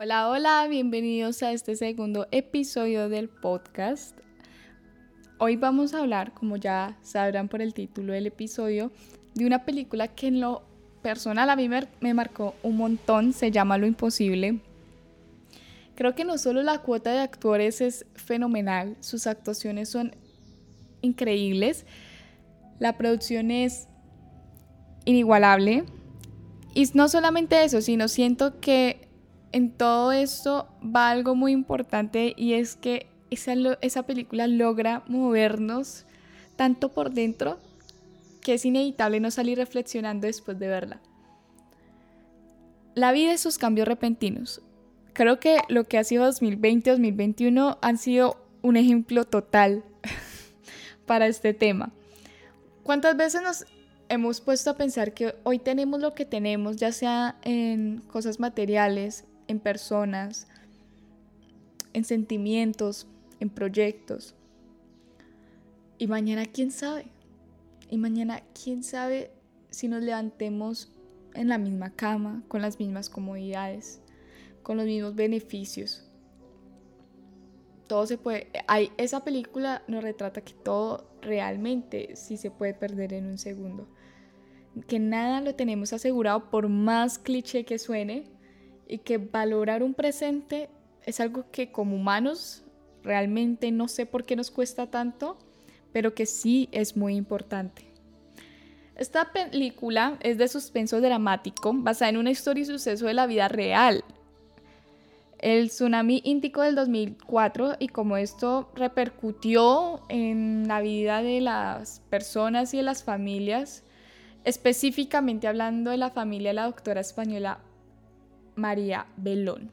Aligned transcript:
Hola, 0.00 0.28
hola, 0.28 0.68
bienvenidos 0.70 1.42
a 1.42 1.50
este 1.50 1.74
segundo 1.74 2.28
episodio 2.30 3.08
del 3.08 3.28
podcast. 3.28 4.16
Hoy 5.38 5.56
vamos 5.56 5.92
a 5.92 5.98
hablar, 5.98 6.32
como 6.34 6.56
ya 6.56 6.96
sabrán 7.02 7.48
por 7.48 7.62
el 7.62 7.74
título 7.74 8.12
del 8.12 8.28
episodio, 8.28 8.92
de 9.34 9.44
una 9.44 9.64
película 9.64 10.06
que 10.06 10.28
en 10.28 10.38
lo 10.38 10.62
personal 11.02 11.50
a 11.50 11.56
mí 11.56 11.68
me, 11.68 12.14
marcó 12.14 12.54
un 12.62 12.76
montón, 12.76 13.32
se 13.32 13.50
llama 13.50 13.76
Lo 13.76 13.88
Imposible. 13.88 14.60
Creo 15.96 16.14
que 16.14 16.24
no 16.24 16.38
solo 16.38 16.62
la 16.62 16.78
cuota 16.78 17.10
de 17.10 17.18
actores 17.18 17.80
es 17.80 18.06
fenomenal, 18.14 18.96
sus 19.00 19.26
actuaciones 19.26 19.88
son 19.88 20.14
increíbles, 21.00 21.86
la 22.78 22.96
producción 22.96 23.50
es 23.50 23.88
inigualable. 25.06 25.82
Y 26.72 26.88
no 26.94 27.08
solamente 27.08 27.64
eso, 27.64 27.80
sino 27.80 28.06
siento 28.06 28.60
que 28.60 29.07
en 29.52 29.70
todo 29.70 30.12
esto 30.12 30.68
va 30.84 31.10
algo 31.10 31.34
muy 31.34 31.52
importante 31.52 32.34
y 32.36 32.54
es 32.54 32.76
que 32.76 33.06
esa, 33.30 33.54
esa 33.80 34.02
película 34.04 34.46
logra 34.46 35.02
movernos 35.06 36.04
tanto 36.56 36.90
por 36.90 37.12
dentro 37.12 37.58
que 38.42 38.54
es 38.54 38.64
inevitable 38.64 39.20
no 39.20 39.30
salir 39.30 39.58
reflexionando 39.58 40.26
después 40.26 40.58
de 40.58 40.68
verla. 40.68 41.00
La 42.94 43.12
vida 43.12 43.32
y 43.32 43.38
sus 43.38 43.58
cambios 43.58 43.86
repentinos. 43.86 44.62
Creo 45.12 45.38
que 45.38 45.58
lo 45.68 45.84
que 45.84 45.98
ha 45.98 46.04
sido 46.04 46.28
2020-2021 46.28 47.78
han 47.80 47.98
sido 47.98 48.36
un 48.62 48.76
ejemplo 48.76 49.24
total 49.24 49.84
para 51.06 51.26
este 51.26 51.54
tema. 51.54 51.92
¿Cuántas 52.82 53.16
veces 53.16 53.42
nos 53.42 53.66
hemos 54.08 54.40
puesto 54.40 54.70
a 54.70 54.76
pensar 54.76 55.12
que 55.12 55.34
hoy 55.44 55.58
tenemos 55.58 56.00
lo 56.00 56.14
que 56.14 56.24
tenemos, 56.24 56.76
ya 56.76 56.92
sea 56.92 57.36
en 57.42 58.02
cosas 58.08 58.40
materiales, 58.40 59.24
en 59.48 59.58
personas, 59.58 60.46
en 61.92 62.04
sentimientos, 62.04 63.06
en 63.40 63.50
proyectos. 63.50 64.34
Y 65.98 66.06
mañana, 66.06 66.46
¿quién 66.46 66.70
sabe? 66.70 67.06
Y 67.90 67.98
mañana, 67.98 68.42
¿quién 68.62 68.82
sabe 68.82 69.32
si 69.70 69.88
nos 69.88 70.02
levantemos 70.02 70.92
en 71.34 71.48
la 71.48 71.58
misma 71.58 71.90
cama, 71.90 72.44
con 72.48 72.62
las 72.62 72.78
mismas 72.78 73.10
comodidades, 73.10 74.00
con 74.62 74.76
los 74.76 74.86
mismos 74.86 75.14
beneficios? 75.14 76.04
Todo 77.88 78.06
se 78.06 78.18
puede... 78.18 78.48
Hay, 78.66 78.92
esa 78.98 79.24
película 79.24 79.82
nos 79.88 80.04
retrata 80.04 80.42
que 80.42 80.52
todo 80.52 81.08
realmente 81.22 82.14
sí 82.16 82.36
se 82.36 82.50
puede 82.50 82.74
perder 82.74 83.14
en 83.14 83.26
un 83.26 83.38
segundo. 83.38 83.88
Que 84.86 84.98
nada 84.98 85.40
lo 85.40 85.54
tenemos 85.54 85.92
asegurado 85.94 86.50
por 86.50 86.68
más 86.68 87.18
cliché 87.18 87.64
que 87.64 87.78
suene, 87.78 88.24
y 88.88 88.98
que 88.98 89.18
valorar 89.18 89.82
un 89.82 89.94
presente 89.94 90.70
es 91.04 91.20
algo 91.20 91.44
que 91.52 91.70
como 91.70 91.94
humanos 91.96 92.64
realmente 93.04 93.70
no 93.70 93.86
sé 93.86 94.06
por 94.06 94.24
qué 94.24 94.34
nos 94.34 94.50
cuesta 94.50 94.90
tanto, 94.90 95.38
pero 95.92 96.14
que 96.14 96.26
sí 96.26 96.68
es 96.72 96.96
muy 96.96 97.14
importante. 97.14 97.86
Esta 98.96 99.32
película 99.32 100.18
es 100.20 100.38
de 100.38 100.48
suspenso 100.48 101.00
dramático, 101.00 101.72
basada 101.72 102.08
en 102.08 102.16
una 102.16 102.30
historia 102.30 102.62
y 102.62 102.66
suceso 102.66 103.06
de 103.06 103.14
la 103.14 103.26
vida 103.26 103.46
real. 103.46 104.04
El 105.38 105.68
tsunami 105.68 106.20
índico 106.24 106.62
del 106.62 106.74
2004 106.74 107.76
y 107.78 107.88
como 107.88 108.16
esto 108.16 108.72
repercutió 108.74 110.02
en 110.08 110.66
la 110.66 110.80
vida 110.80 111.22
de 111.22 111.40
las 111.40 112.00
personas 112.10 112.74
y 112.74 112.78
de 112.78 112.82
las 112.82 113.04
familias, 113.04 113.84
específicamente 114.42 115.46
hablando 115.46 115.92
de 115.92 115.96
la 115.96 116.10
familia 116.10 116.50
de 116.50 116.54
la 116.54 116.64
doctora 116.64 117.00
española 117.00 117.60
María 118.58 119.06
Belón. 119.16 119.70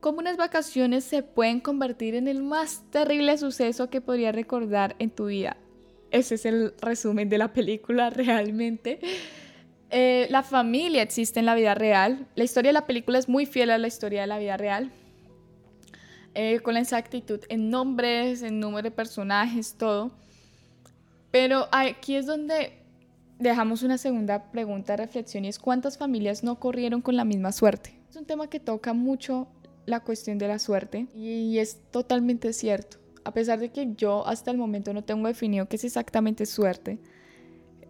¿Cómo 0.00 0.18
unas 0.18 0.36
vacaciones 0.36 1.04
se 1.04 1.22
pueden 1.22 1.60
convertir 1.60 2.14
en 2.14 2.26
el 2.26 2.42
más 2.42 2.82
terrible 2.90 3.36
suceso 3.38 3.90
que 3.90 4.00
podría 4.00 4.32
recordar 4.32 4.96
en 4.98 5.10
tu 5.10 5.26
vida? 5.26 5.56
Ese 6.10 6.34
es 6.36 6.46
el 6.46 6.74
resumen 6.80 7.28
de 7.28 7.38
la 7.38 7.52
película 7.52 8.10
realmente. 8.10 8.98
Eh, 9.90 10.26
la 10.30 10.42
familia 10.42 11.02
existe 11.02 11.40
en 11.40 11.46
la 11.46 11.54
vida 11.54 11.74
real. 11.74 12.26
La 12.34 12.44
historia 12.44 12.70
de 12.70 12.74
la 12.74 12.86
película 12.86 13.18
es 13.18 13.28
muy 13.28 13.44
fiel 13.44 13.70
a 13.70 13.78
la 13.78 13.88
historia 13.88 14.22
de 14.22 14.26
la 14.26 14.38
vida 14.38 14.56
real. 14.56 14.90
Eh, 16.34 16.60
con 16.60 16.74
la 16.74 16.80
exactitud 16.80 17.40
en 17.48 17.70
nombres, 17.70 18.42
en 18.42 18.60
número 18.60 18.82
de 18.82 18.90
personajes, 18.92 19.74
todo. 19.76 20.12
Pero 21.30 21.68
aquí 21.72 22.16
es 22.16 22.26
donde 22.26 22.79
dejamos 23.40 23.82
una 23.82 23.98
segunda 23.98 24.52
pregunta 24.52 24.92
de 24.92 24.98
reflexión 24.98 25.44
y 25.44 25.48
es 25.48 25.58
cuántas 25.58 25.98
familias 25.98 26.44
no 26.44 26.60
corrieron 26.60 27.00
con 27.00 27.16
la 27.16 27.24
misma 27.24 27.52
suerte. 27.52 27.98
Es 28.08 28.16
un 28.16 28.26
tema 28.26 28.48
que 28.48 28.60
toca 28.60 28.92
mucho 28.92 29.48
la 29.86 30.00
cuestión 30.00 30.38
de 30.38 30.46
la 30.46 30.58
suerte 30.58 31.08
y 31.14 31.58
es 31.58 31.80
totalmente 31.90 32.52
cierto. 32.52 32.98
A 33.24 33.32
pesar 33.32 33.58
de 33.58 33.70
que 33.70 33.94
yo 33.96 34.26
hasta 34.26 34.50
el 34.50 34.58
momento 34.58 34.92
no 34.92 35.02
tengo 35.02 35.26
definido 35.26 35.66
qué 35.68 35.76
es 35.76 35.84
exactamente 35.84 36.46
suerte, 36.46 36.98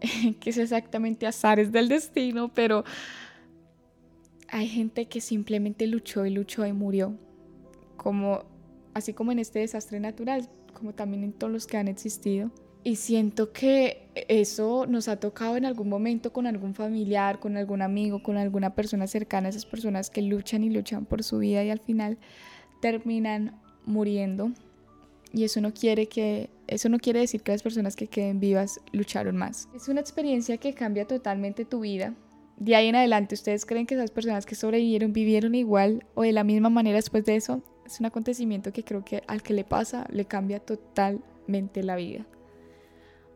qué 0.39 0.49
es 0.49 0.57
exactamente 0.57 1.27
azares 1.27 1.71
del 1.71 1.89
destino, 1.89 2.53
pero 2.53 2.83
hay 4.47 4.67
gente 4.67 5.07
que 5.07 5.21
simplemente 5.21 5.85
luchó 5.85 6.25
y 6.25 6.29
luchó 6.29 6.65
y 6.65 6.73
murió, 6.73 7.17
como 7.97 8.43
así 8.93 9.13
como 9.13 9.31
en 9.31 9.39
este 9.39 9.59
desastre 9.59 9.99
natural, 9.99 10.49
como 10.73 10.93
también 10.93 11.23
en 11.23 11.33
todos 11.33 11.51
los 11.51 11.67
que 11.67 11.77
han 11.77 11.87
existido. 11.87 12.51
Y 12.83 12.95
siento 12.95 13.51
que 13.51 14.09
eso 14.27 14.87
nos 14.87 15.07
ha 15.07 15.19
tocado 15.19 15.55
en 15.55 15.65
algún 15.65 15.87
momento 15.87 16.33
con 16.33 16.47
algún 16.47 16.73
familiar, 16.73 17.39
con 17.39 17.55
algún 17.55 17.81
amigo, 17.81 18.23
con 18.23 18.37
alguna 18.37 18.73
persona 18.73 19.05
cercana, 19.07 19.49
esas 19.49 19.65
personas 19.65 20.09
que 20.09 20.21
luchan 20.21 20.63
y 20.63 20.69
luchan 20.69 21.05
por 21.05 21.23
su 21.23 21.37
vida 21.37 21.63
y 21.63 21.69
al 21.69 21.79
final 21.79 22.17
terminan 22.81 23.59
muriendo. 23.85 24.51
Y 25.31 25.43
eso 25.43 25.61
no 25.61 25.73
quiere 25.73 26.07
que 26.07 26.49
eso 26.67 26.89
no 26.89 26.99
quiere 26.99 27.19
decir 27.19 27.41
que 27.43 27.51
las 27.51 27.63
personas 27.63 27.95
que 27.95 28.07
queden 28.07 28.39
vivas 28.39 28.79
lucharon 28.93 29.37
más. 29.37 29.69
Es 29.75 29.87
una 29.87 30.01
experiencia 30.01 30.57
que 30.57 30.73
cambia 30.73 31.05
totalmente 31.05 31.65
tu 31.65 31.81
vida. 31.81 32.15
De 32.57 32.75
ahí 32.75 32.87
en 32.87 32.95
adelante, 32.95 33.35
¿ustedes 33.35 33.65
creen 33.65 33.85
que 33.85 33.95
esas 33.95 34.11
personas 34.11 34.45
que 34.45 34.55
sobrevivieron 34.55 35.13
vivieron 35.13 35.53
igual 35.53 36.05
o 36.15 36.23
de 36.23 36.31
la 36.31 36.43
misma 36.43 36.69
manera 36.69 36.95
después 36.95 37.25
de 37.25 37.35
eso? 37.35 37.61
Es 37.85 37.99
un 37.99 38.05
acontecimiento 38.05 38.71
que 38.71 38.83
creo 38.83 39.03
que 39.03 39.21
al 39.27 39.43
que 39.43 39.53
le 39.53 39.63
pasa 39.63 40.05
le 40.11 40.25
cambia 40.25 40.59
totalmente 40.59 41.83
la 41.83 41.95
vida. 41.95 42.25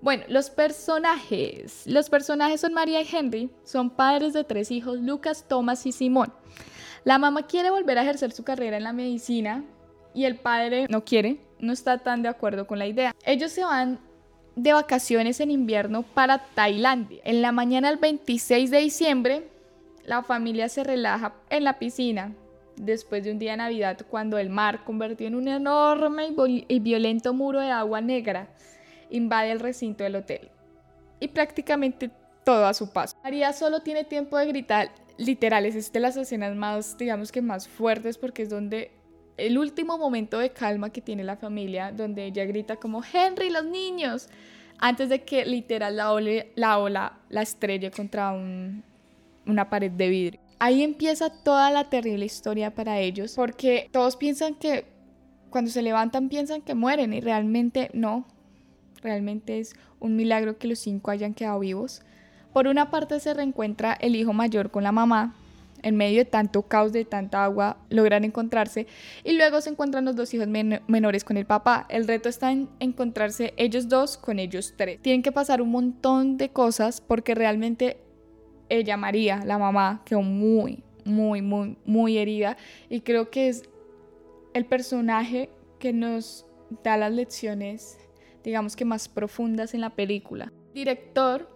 Bueno, 0.02 0.24
los 0.28 0.50
personajes. 0.50 1.84
Los 1.86 2.10
personajes 2.10 2.62
son 2.62 2.74
María 2.74 3.02
y 3.02 3.08
Henry, 3.12 3.50
son 3.64 3.90
padres 3.90 4.34
de 4.34 4.44
tres 4.44 4.72
hijos, 4.72 5.00
Lucas, 5.00 5.46
Thomas 5.48 5.86
y 5.86 5.92
Simón. 5.92 6.34
La 7.04 7.18
mamá 7.18 7.48
quiere 7.48 7.70
volver 7.70 7.98
a 7.98 8.04
ejercer 8.04 8.32
su 8.32 8.44
carrera 8.44 8.78
en 8.78 8.84
la 8.84 8.94
medicina 8.94 9.64
y 10.14 10.26
el 10.26 10.38
padre 10.38 10.88
no 10.90 11.04
quiere, 11.04 11.40
no 11.60 11.74
está 11.74 12.00
tan 12.00 12.22
de 12.22 12.30
acuerdo 12.30 12.68
con 12.68 12.80
la 12.80 12.88
idea. 12.88 13.16
Ellos 13.26 13.52
se 13.52 13.64
van 13.64 14.00
de 14.56 14.74
vacaciones 14.74 15.40
en 15.40 15.52
invierno 15.52 16.04
para 16.04 16.40
Tailandia. 16.40 17.22
En 17.24 17.42
la 17.42 17.52
mañana 17.52 17.90
del 17.90 18.00
26 18.00 18.72
de 18.72 18.78
diciembre, 18.80 19.50
la 20.06 20.24
familia 20.24 20.70
se 20.70 20.84
relaja 20.84 21.34
en 21.50 21.64
la 21.64 21.78
piscina 21.78 22.34
después 22.76 23.24
de 23.24 23.32
un 23.32 23.40
día 23.40 23.52
de 23.52 23.58
Navidad 23.58 24.00
cuando 24.10 24.38
el 24.38 24.50
mar 24.50 24.84
convirtió 24.84 25.28
en 25.28 25.36
un 25.36 25.48
enorme 25.48 26.34
y 26.68 26.80
violento 26.80 27.34
muro 27.34 27.60
de 27.62 27.72
agua 27.72 28.02
negra 28.02 28.50
invade 29.10 29.52
el 29.52 29.60
recinto 29.60 30.04
del 30.04 30.16
hotel 30.16 30.50
y 31.20 31.28
prácticamente 31.28 32.10
todo 32.44 32.66
a 32.66 32.74
su 32.74 32.92
paso. 32.92 33.18
María 33.24 33.54
solo 33.54 33.82
tiene 33.82 34.04
tiempo 34.04 34.38
de 34.38 34.46
gritar 34.48 34.92
literales, 35.18 35.76
es 35.76 35.92
de 35.92 36.00
las 36.00 36.18
escenas 36.18 36.56
más, 36.56 36.98
digamos 36.98 37.32
que 37.32 37.42
más 37.42 37.68
fuertes 37.68 38.18
porque 38.18 38.44
es 38.44 38.50
donde 38.50 38.92
el 39.38 39.58
último 39.58 39.98
momento 39.98 40.40
de 40.40 40.52
calma 40.52 40.92
que 40.92 41.02
tiene 41.02 41.24
la 41.24 41.36
familia, 41.36 41.92
donde 41.92 42.26
ella 42.26 42.46
grita 42.46 42.78
como 42.78 43.02
Henry, 43.04 43.50
los 43.50 43.66
niños, 43.66 44.30
antes 44.78 45.10
de 45.10 45.24
que 45.24 45.46
literal 45.46 45.98
la, 45.98 46.14
la 46.56 46.80
ola 46.80 47.20
la 47.30 47.42
estrelle 47.42 47.92
contra 47.92 48.34
una 48.34 49.70
pared 49.70 49.92
de 49.92 50.10
vidrio. 50.10 50.40
Ahí 50.60 50.84
empieza 50.84 51.30
toda 51.30 51.70
la 51.72 51.90
terrible 51.90 52.26
historia 52.26 52.74
para 52.74 53.00
ellos, 53.00 53.34
porque 53.36 53.90
todos 53.92 54.16
piensan 54.16 54.56
que 54.56 54.86
cuando 55.50 55.70
se 55.70 55.82
levantan 55.82 56.30
piensan 56.30 56.62
que 56.62 56.76
mueren 56.76 57.14
y 57.14 57.22
realmente 57.22 57.90
no, 57.94 58.26
Realmente 59.06 59.60
es 59.60 59.76
un 60.00 60.16
milagro 60.16 60.58
que 60.58 60.68
los 60.68 60.80
cinco 60.80 61.12
hayan 61.12 61.36
quedado 61.36 61.60
vivos. 61.60 62.02
Por 62.54 62.66
una 62.66 62.90
parte 62.90 63.20
se 63.20 63.36
reencuentra 63.36 63.94
el 63.94 64.16
hijo 64.16 64.34
mayor 64.34 64.72
con 64.72 64.82
la 64.82 64.92
mamá, 64.92 65.36
en 65.84 65.96
medio 65.96 66.18
de 66.18 66.26
tanto 66.26 66.64
caos, 66.64 66.92
de 66.92 67.06
tanta 67.06 67.44
agua, 67.44 67.78
logran 67.92 68.24
encontrarse 68.24 68.88
y 69.24 69.34
luego 69.34 69.62
se 69.62 69.70
encuentran 69.70 70.06
los 70.06 70.16
dos 70.16 70.34
hijos 70.34 70.48
menores 70.48 71.24
con 71.24 71.38
el 71.38 71.46
papá. 71.46 71.86
El 71.90 72.08
reto 72.08 72.30
está 72.30 72.52
en 72.52 72.68
encontrarse 72.80 73.54
ellos 73.58 73.90
dos 73.90 74.18
con 74.18 74.40
ellos 74.40 74.74
tres. 74.76 75.00
Tienen 75.04 75.22
que 75.22 75.32
pasar 75.32 75.62
un 75.62 75.70
montón 75.70 76.38
de 76.38 76.50
cosas 76.50 77.00
porque 77.00 77.36
realmente 77.36 78.00
ella, 78.70 78.98
María, 78.98 79.44
la 79.46 79.60
mamá, 79.60 80.02
quedó 80.04 80.24
muy, 80.24 80.82
muy, 81.04 81.44
muy, 81.44 81.78
muy 81.86 82.18
herida 82.18 82.58
y 82.90 83.02
creo 83.02 83.30
que 83.30 83.50
es 83.50 83.70
el 84.56 84.66
personaje 84.66 85.52
que 85.78 85.94
nos 85.94 86.48
da 86.84 86.98
las 86.98 87.14
lecciones 87.14 88.00
digamos 88.46 88.76
que 88.76 88.86
más 88.86 89.10
profundas 89.10 89.74
en 89.74 89.82
la 89.82 89.90
película. 89.90 90.54
Director 90.74 91.50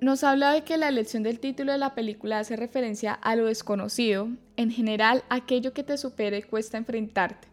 nos 0.00 0.24
habla 0.24 0.52
de 0.52 0.62
que 0.62 0.76
la 0.76 0.88
elección 0.88 1.22
del 1.22 1.40
título 1.40 1.72
de 1.72 1.78
la 1.78 1.94
película 1.94 2.38
hace 2.38 2.54
referencia 2.54 3.12
a 3.12 3.34
lo 3.34 3.46
desconocido, 3.46 4.28
en 4.56 4.70
general 4.70 5.24
aquello 5.28 5.72
que 5.72 5.82
te 5.82 5.96
supere 5.98 6.42
cuesta 6.42 6.78
enfrentarte. 6.78 7.48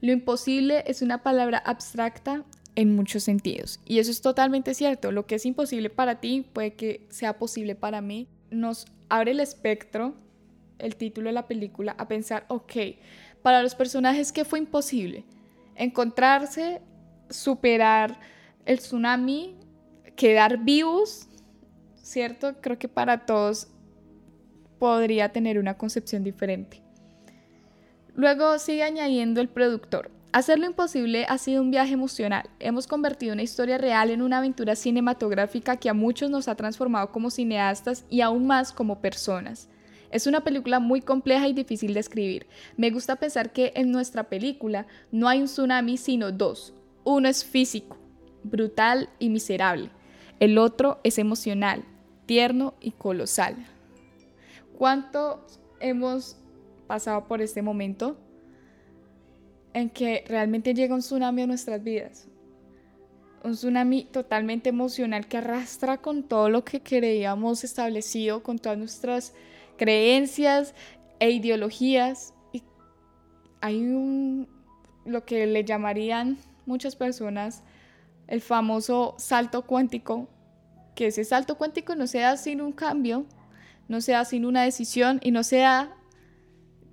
Lo 0.00 0.12
imposible 0.12 0.84
es 0.86 1.00
una 1.00 1.22
palabra 1.22 1.58
abstracta 1.58 2.44
en 2.74 2.94
muchos 2.94 3.22
sentidos 3.22 3.80
y 3.84 3.98
eso 3.98 4.10
es 4.10 4.20
totalmente 4.20 4.74
cierto. 4.74 5.12
Lo 5.12 5.26
que 5.26 5.36
es 5.36 5.46
imposible 5.46 5.90
para 5.90 6.20
ti 6.20 6.46
puede 6.52 6.74
que 6.74 7.06
sea 7.08 7.38
posible 7.38 7.74
para 7.74 8.00
mí. 8.00 8.28
Nos 8.50 8.86
abre 9.08 9.30
el 9.30 9.40
espectro, 9.40 10.14
el 10.78 10.96
título 10.96 11.28
de 11.28 11.34
la 11.34 11.46
película, 11.46 11.94
a 11.98 12.08
pensar, 12.08 12.46
ok, 12.48 12.72
para 13.42 13.62
los 13.62 13.74
personajes, 13.74 14.32
¿qué 14.32 14.44
fue 14.44 14.58
imposible? 14.58 15.24
Encontrarse, 15.76 16.82
superar 17.30 18.20
el 18.66 18.78
tsunami, 18.78 19.56
quedar 20.16 20.58
vivos, 20.58 21.28
¿cierto? 21.96 22.60
Creo 22.60 22.78
que 22.78 22.88
para 22.88 23.24
todos 23.24 23.68
podría 24.78 25.30
tener 25.30 25.58
una 25.58 25.76
concepción 25.78 26.24
diferente. 26.24 26.82
Luego 28.14 28.58
sigue 28.58 28.82
añadiendo 28.82 29.40
el 29.40 29.48
productor. 29.48 30.10
Hacer 30.32 30.58
lo 30.58 30.66
imposible 30.66 31.26
ha 31.28 31.38
sido 31.38 31.60
un 31.60 31.70
viaje 31.70 31.94
emocional. 31.94 32.48
Hemos 32.60 32.86
convertido 32.86 33.32
una 33.32 33.42
historia 33.42 33.78
real 33.78 34.10
en 34.10 34.22
una 34.22 34.38
aventura 34.38 34.76
cinematográfica 34.76 35.76
que 35.76 35.88
a 35.88 35.94
muchos 35.94 36.30
nos 36.30 36.46
ha 36.46 36.54
transformado 36.54 37.10
como 37.10 37.30
cineastas 37.30 38.04
y 38.08 38.20
aún 38.20 38.46
más 38.46 38.72
como 38.72 39.00
personas. 39.00 39.68
Es 40.10 40.26
una 40.26 40.42
película 40.42 40.80
muy 40.80 41.00
compleja 41.00 41.48
y 41.48 41.52
difícil 41.52 41.94
de 41.94 42.00
escribir. 42.00 42.46
Me 42.76 42.90
gusta 42.90 43.16
pensar 43.16 43.52
que 43.52 43.72
en 43.74 43.90
nuestra 43.90 44.24
película 44.24 44.86
no 45.10 45.28
hay 45.28 45.40
un 45.40 45.46
tsunami 45.46 45.96
sino 45.96 46.30
dos. 46.30 46.74
Uno 47.12 47.28
es 47.28 47.44
físico, 47.44 47.96
brutal 48.44 49.08
y 49.18 49.30
miserable. 49.30 49.90
El 50.38 50.58
otro 50.58 51.00
es 51.02 51.18
emocional, 51.18 51.82
tierno 52.24 52.74
y 52.80 52.92
colosal. 52.92 53.56
¿Cuánto 54.78 55.44
hemos 55.80 56.36
pasado 56.86 57.26
por 57.26 57.42
este 57.42 57.62
momento 57.62 58.16
en 59.74 59.90
que 59.90 60.22
realmente 60.28 60.72
llega 60.72 60.94
un 60.94 61.00
tsunami 61.00 61.42
a 61.42 61.46
nuestras 61.48 61.82
vidas? 61.82 62.28
Un 63.42 63.54
tsunami 63.54 64.04
totalmente 64.04 64.68
emocional 64.68 65.26
que 65.26 65.38
arrastra 65.38 65.98
con 65.98 66.22
todo 66.22 66.48
lo 66.48 66.64
que 66.64 66.80
creíamos 66.80 67.64
establecido, 67.64 68.44
con 68.44 68.60
todas 68.60 68.78
nuestras 68.78 69.34
creencias 69.76 70.76
e 71.18 71.32
ideologías. 71.32 72.34
Y 72.52 72.62
hay 73.60 73.80
un, 73.80 74.46
lo 75.04 75.24
que 75.24 75.48
le 75.48 75.64
llamarían 75.64 76.38
muchas 76.70 76.96
personas 76.96 77.62
el 78.28 78.40
famoso 78.40 79.16
salto 79.18 79.66
cuántico, 79.66 80.28
que 80.94 81.08
ese 81.08 81.24
salto 81.24 81.58
cuántico 81.58 81.96
no 81.96 82.06
sea 82.06 82.36
sin 82.36 82.60
un 82.60 82.72
cambio, 82.72 83.26
no 83.88 84.00
sea 84.00 84.24
sin 84.24 84.44
una 84.44 84.62
decisión 84.62 85.18
y 85.20 85.32
no 85.32 85.42
sea, 85.42 85.96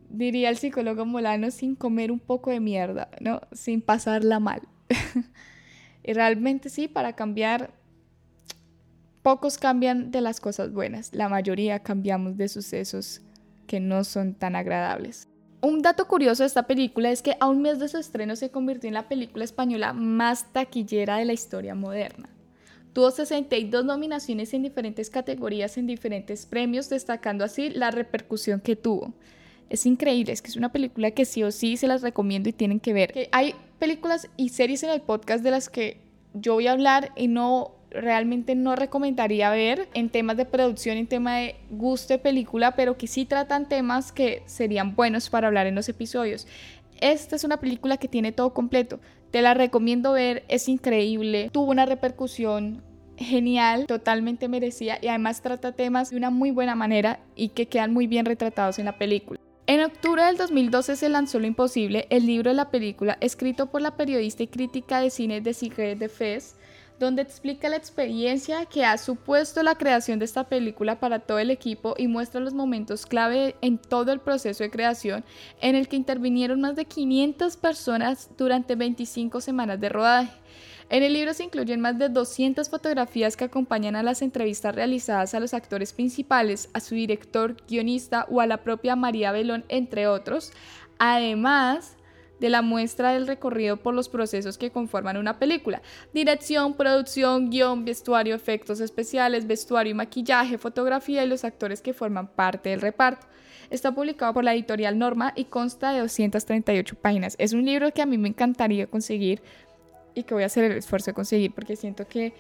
diría 0.09 0.50
el 0.50 0.57
psicólogo 0.57 1.06
Molano, 1.06 1.51
sin 1.51 1.75
comer 1.75 2.12
un 2.12 2.19
poco 2.19 2.50
de 2.50 2.59
mierda, 2.59 3.09
¿no? 3.21 3.41
Sin 3.51 3.81
pasarla 3.81 4.39
mal. 4.39 4.62
y 6.03 6.13
realmente 6.13 6.69
sí, 6.69 6.88
para 6.88 7.13
cambiar, 7.13 7.71
pocos 9.21 9.59
cambian 9.59 10.09
de 10.09 10.21
las 10.21 10.39
cosas 10.39 10.73
buenas, 10.73 11.13
la 11.13 11.30
mayoría 11.30 11.83
cambiamos 11.83 12.35
de 12.35 12.47
sucesos 12.47 13.21
que 13.68 13.80
no 13.80 14.03
son 14.03 14.33
tan 14.33 14.56
agradables. 14.56 15.27
Un 15.59 15.81
dato 15.81 16.07
curioso 16.07 16.44
de 16.44 16.48
esta 16.48 16.68
película 16.68 17.09
es 17.09 17.24
que 17.24 17.36
a 17.39 17.48
un 17.48 17.62
mes 17.62 17.80
de 17.80 17.88
su 17.88 17.98
estreno 17.98 18.36
se 18.36 18.51
convirtió 18.51 18.88
en 18.88 18.94
la 18.94 19.09
película 19.09 19.44
española 19.44 19.92
más 19.92 20.54
taquillera 20.54 21.18
de 21.18 21.25
la 21.25 21.33
historia 21.33 21.74
moderna. 21.74 22.30
Tuvo 22.94 23.09
62 23.09 23.83
nominaciones 23.83 24.54
en 24.54 24.63
diferentes 24.63 25.09
categorías 25.09 25.77
en 25.77 25.88
diferentes 25.88 26.45
premios, 26.45 26.89
destacando 26.89 27.44
así 27.44 27.69
la 27.69 27.89
repercusión 27.89 28.59
que 28.59 28.75
tuvo. 28.75 29.13
Es 29.69 29.86
increíble, 29.86 30.31
es 30.31 30.42
que 30.42 30.50
es 30.50 30.56
una 30.56 30.71
película 30.71 31.12
que 31.12 31.25
sí 31.25 31.44
o 31.44 31.51
sí 31.51 31.75
se 31.75 31.88
las 31.88 32.01
recomiendo 32.01 32.50
y 32.50 32.54
tienen 32.54 32.80
que 32.80 32.94
ver. 32.94 33.30
Hay 33.31 33.56
películas 33.80 34.30
y 34.38 34.50
series 34.50 34.83
en 34.83 34.92
el 34.92 35.01
podcast 35.01 35.44
de 35.44 35.51
las 35.51 35.69
que 35.69 36.00
yo 36.33 36.54
voy 36.54 36.68
a 36.68 36.71
hablar 36.71 37.12
y 37.15 37.27
no 37.27 37.76
realmente 37.91 38.55
no 38.55 38.75
recomendaría 38.75 39.49
ver 39.49 39.87
en 39.93 40.09
temas 40.09 40.37
de 40.37 40.45
producción, 40.45 40.97
en 40.97 41.07
tema 41.07 41.37
de 41.37 41.55
gusto 41.69 42.13
de 42.13 42.19
película, 42.19 42.75
pero 42.75 42.97
que 42.97 43.07
sí 43.07 43.25
tratan 43.25 43.67
temas 43.67 44.11
que 44.11 44.43
serían 44.45 44.95
buenos 44.95 45.29
para 45.29 45.47
hablar 45.47 45.67
en 45.67 45.75
los 45.75 45.89
episodios. 45.89 46.47
Esta 46.99 47.35
es 47.35 47.43
una 47.43 47.57
película 47.57 47.97
que 47.97 48.07
tiene 48.07 48.31
todo 48.31 48.53
completo. 48.53 48.99
Te 49.31 49.41
la 49.41 49.53
recomiendo 49.53 50.13
ver, 50.13 50.43
es 50.47 50.67
increíble, 50.67 51.49
tuvo 51.51 51.71
una 51.71 51.85
repercusión 51.85 52.83
genial, 53.17 53.87
totalmente 53.87 54.47
merecida 54.47 54.99
y 55.01 55.07
además 55.07 55.41
trata 55.41 55.71
temas 55.71 56.11
de 56.11 56.17
una 56.17 56.29
muy 56.29 56.51
buena 56.51 56.75
manera 56.75 57.19
y 57.35 57.49
que 57.49 57.67
quedan 57.67 57.93
muy 57.93 58.07
bien 58.07 58.25
retratados 58.25 58.79
en 58.79 58.85
la 58.85 58.97
película. 58.97 59.39
En 59.65 59.83
octubre 59.83 60.23
del 60.23 60.37
2012 60.37 60.95
se 60.95 61.09
lanzó 61.09 61.39
Lo 61.39 61.47
Imposible, 61.47 62.07
el 62.09 62.25
libro 62.25 62.51
de 62.51 62.55
la 62.55 62.69
película, 62.69 63.17
escrito 63.19 63.65
por 63.65 63.81
la 63.81 63.97
periodista 63.97 64.43
y 64.43 64.47
crítica 64.47 65.01
de 65.01 65.09
cine 65.09 65.41
de 65.41 65.95
de 65.95 66.09
Fez, 66.09 66.55
donde 66.99 67.21
explica 67.21 67.69
la 67.69 67.75
experiencia 67.75 68.65
que 68.65 68.85
ha 68.85 68.97
supuesto 68.97 69.61
la 69.63 69.75
creación 69.75 70.19
de 70.19 70.25
esta 70.25 70.45
película 70.45 70.99
para 70.99 71.19
todo 71.19 71.39
el 71.39 71.51
equipo 71.51 71.95
y 71.97 72.07
muestra 72.07 72.41
los 72.41 72.53
momentos 72.53 73.05
clave 73.05 73.55
en 73.61 73.77
todo 73.77 74.11
el 74.11 74.19
proceso 74.19 74.63
de 74.63 74.71
creación 74.71 75.23
en 75.61 75.75
el 75.75 75.88
que 75.88 75.95
intervinieron 75.95 76.61
más 76.61 76.75
de 76.75 76.85
500 76.85 77.57
personas 77.57 78.29
durante 78.38 78.75
25 78.75 79.41
semanas 79.41 79.79
de 79.79 79.89
rodaje. 79.89 80.31
En 80.89 81.03
el 81.03 81.13
libro 81.13 81.33
se 81.33 81.44
incluyen 81.44 81.81
más 81.81 81.99
de 81.99 82.07
200 82.07 82.69
fotografías 82.69 83.35
que 83.35 83.44
acompañan 83.44 83.97
a 83.97 84.03
las 84.03 84.21
entrevistas 84.21 84.73
realizadas 84.73 85.33
a 85.33 85.41
los 85.41 85.53
actores 85.53 85.91
principales, 85.91 86.69
a 86.71 86.79
su 86.79 86.95
director, 86.95 87.57
guionista 87.67 88.25
o 88.29 88.39
a 88.39 88.47
la 88.47 88.63
propia 88.63 88.95
María 88.95 89.33
Belón, 89.33 89.65
entre 89.67 90.07
otros. 90.07 90.53
Además, 90.97 91.96
de 92.39 92.49
la 92.49 92.61
muestra 92.61 93.11
del 93.11 93.27
recorrido 93.27 93.77
por 93.77 93.93
los 93.93 94.09
procesos 94.09 94.57
que 94.57 94.71
conforman 94.71 95.17
una 95.17 95.39
película. 95.39 95.81
Dirección, 96.13 96.75
producción, 96.75 97.49
guion, 97.49 97.85
vestuario, 97.85 98.35
efectos 98.35 98.79
especiales, 98.79 99.47
vestuario 99.47 99.91
y 99.91 99.95
maquillaje, 99.95 100.57
fotografía 100.57 101.23
y 101.23 101.27
los 101.27 101.43
actores 101.43 101.81
que 101.81 101.93
forman 101.93 102.27
parte 102.27 102.69
del 102.69 102.81
reparto. 102.81 103.27
Está 103.69 103.93
publicado 103.93 104.33
por 104.33 104.43
la 104.43 104.53
editorial 104.53 104.97
Norma 104.97 105.33
y 105.35 105.45
consta 105.45 105.91
de 105.91 105.99
238 105.99 106.95
páginas. 106.95 107.35
Es 107.37 107.53
un 107.53 107.65
libro 107.65 107.91
que 107.91 108.01
a 108.01 108.05
mí 108.05 108.17
me 108.17 108.29
encantaría 108.29 108.87
conseguir 108.87 109.41
y 110.13 110.23
que 110.23 110.33
voy 110.33 110.43
a 110.43 110.47
hacer 110.47 110.63
el 110.63 110.77
esfuerzo 110.77 111.11
de 111.11 111.15
conseguir 111.15 111.53
porque 111.53 111.75
siento 111.75 112.07
que 112.07 112.33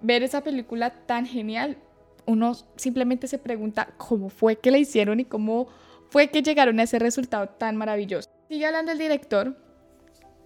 ver 0.00 0.22
esa 0.22 0.42
película 0.42 0.90
tan 1.06 1.26
genial, 1.26 1.78
uno 2.26 2.54
simplemente 2.76 3.26
se 3.26 3.38
pregunta 3.38 3.88
cómo 3.96 4.28
fue 4.28 4.56
que 4.56 4.70
la 4.70 4.78
hicieron 4.78 5.18
y 5.20 5.24
cómo 5.24 5.68
fue 6.10 6.28
que 6.28 6.42
llegaron 6.42 6.78
a 6.78 6.84
ese 6.84 6.98
resultado 6.98 7.48
tan 7.48 7.76
maravilloso. 7.76 8.28
Sigue 8.48 8.64
hablando 8.64 8.92
el 8.92 8.98
director, 8.98 9.54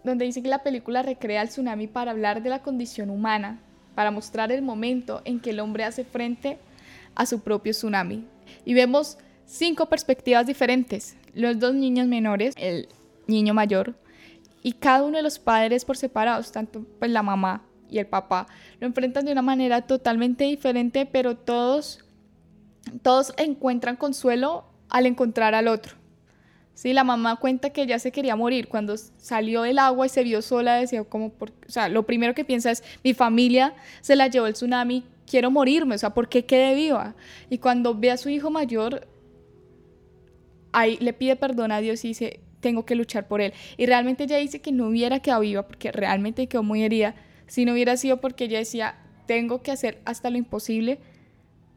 donde 0.03 0.25
dice 0.25 0.43
que 0.43 0.49
la 0.49 0.65
película 0.65 1.03
recrea 1.03 1.41
el 1.41 1.49
tsunami 1.49 1.87
para 1.87 2.11
hablar 2.11 2.43
de 2.43 2.51
la 2.51 2.61
condición 2.61 3.11
humana, 3.11 3.61
para 3.95 4.11
mostrar 4.11 4.51
el 4.51 4.61
momento 4.61 5.23
en 5.25 5.39
que 5.39 5.51
el 5.51 5.61
hombre 5.61 5.85
hace 5.85 6.05
frente 6.05 6.59
a 7.15 7.27
su 7.27 7.43
propio 7.43 7.71
tsunami. 7.71 8.27
Y 8.65 8.75
vemos 8.75 9.19
cinco 9.47 9.87
perspectivas 9.87 10.47
diferentes. 10.47 11.17
Los 11.33 11.61
dos 11.61 11.75
niños 11.75 12.09
menores, 12.09 12.55
el 12.59 12.89
niño 13.29 13.55
mayor, 13.55 13.95
y 14.65 14.73
cada 14.73 15.05
uno 15.05 15.19
de 15.19 15.23
los 15.23 15.39
padres 15.39 15.85
por 15.85 15.97
separados, 15.97 16.51
tanto 16.51 16.85
pues, 16.99 17.11
la 17.13 17.23
mamá 17.23 17.63
y 17.89 18.01
el 18.01 18.09
papá, 18.09 18.49
lo 18.81 18.89
enfrentan 18.89 19.27
de 19.27 19.33
una 19.33 19.43
manera 19.43 19.83
totalmente 19.83 20.43
diferente, 20.43 21.07
pero 21.07 21.37
todos, 21.37 22.05
todos 23.03 23.33
encuentran 23.37 23.95
consuelo 23.95 24.65
al 24.89 25.07
encontrar 25.07 25.55
al 25.55 25.69
otro. 25.69 26.02
Sí, 26.75 26.93
la 26.93 27.05
mamá 27.05 27.37
cuenta 27.37 27.71
que 27.71 27.83
ella 27.83 27.99
se 27.99 28.13
quería 28.13 28.35
morir. 28.35 28.69
Cuando 28.69 28.97
salió 28.97 29.63
del 29.63 29.79
agua 29.79 30.07
y 30.07 30.09
se 30.09 30.25
vio 30.25 30.41
sola, 30.43 30.77
decía 30.77 31.05
como, 31.05 31.31
por, 31.31 31.51
o 31.51 31.71
sea, 31.71 31.89
lo 31.89 32.05
primero 32.05 32.35
que 32.35 32.45
piensa 32.45 32.71
es, 32.71 32.83
mi 33.05 33.15
familia 33.15 33.75
se 34.01 34.17
la 34.17 34.29
llevó 34.29 34.47
el 34.47 34.55
tsunami, 34.55 35.05
quiero 35.27 35.51
morirme, 35.51 35.95
o 35.95 35.99
sea, 35.99 36.11
¿por 36.11 36.29
qué 36.29 36.45
quedé 36.45 36.75
viva? 36.75 37.15
Y 37.51 37.59
cuando 37.59 37.95
ve 37.95 38.11
a 38.11 38.17
su 38.17 38.31
hijo 38.31 38.51
mayor, 38.51 39.07
ahí 40.73 40.97
le 41.01 41.13
pide 41.13 41.37
perdón 41.37 41.73
a 41.73 41.81
Dios 41.81 42.05
y 42.05 42.09
dice, 42.09 42.41
tengo 42.61 42.87
que 42.87 42.95
luchar 42.95 43.29
por 43.29 43.41
él. 43.41 43.53
Y 43.77 43.87
realmente 43.87 44.25
ella 44.25 44.39
dice 44.39 44.61
que 44.61 44.73
no 44.73 44.89
hubiera 44.89 45.21
quedado 45.21 45.43
viva 45.43 45.67
porque 45.67 45.93
realmente 45.93 46.47
quedó 46.47 46.63
muy 46.63 46.83
herida, 46.83 47.15
si 47.47 47.67
no 47.67 47.73
hubiera 47.75 47.97
sido 47.99 48.21
porque 48.21 48.45
ella 48.45 48.59
decía, 48.59 48.97
tengo 49.27 49.63
que 49.63 49.71
hacer 49.71 50.01
hasta 50.05 50.31
lo 50.31 50.39
imposible 50.39 50.99